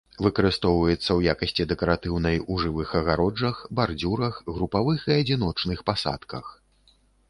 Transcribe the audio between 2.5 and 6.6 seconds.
у жывых агароджах, бардзюрах, групавых і адзіночных пасадках.